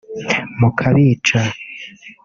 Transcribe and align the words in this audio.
mukabica 0.59 1.39